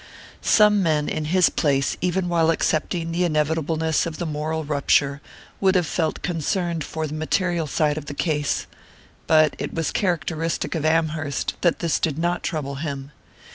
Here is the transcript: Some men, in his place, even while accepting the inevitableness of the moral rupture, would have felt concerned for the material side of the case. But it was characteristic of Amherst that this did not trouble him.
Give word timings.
Some 0.41 0.81
men, 0.81 1.07
in 1.07 1.25
his 1.25 1.51
place, 1.51 1.95
even 2.01 2.27
while 2.27 2.49
accepting 2.49 3.11
the 3.11 3.23
inevitableness 3.23 4.07
of 4.07 4.17
the 4.17 4.25
moral 4.25 4.63
rupture, 4.65 5.21
would 5.59 5.75
have 5.75 5.85
felt 5.85 6.23
concerned 6.23 6.83
for 6.83 7.05
the 7.05 7.13
material 7.13 7.67
side 7.67 7.99
of 7.99 8.07
the 8.07 8.15
case. 8.15 8.65
But 9.27 9.55
it 9.59 9.75
was 9.75 9.91
characteristic 9.91 10.73
of 10.73 10.85
Amherst 10.85 11.53
that 11.61 11.77
this 11.77 11.99
did 11.99 12.17
not 12.17 12.41
trouble 12.41 12.77
him. 12.77 13.11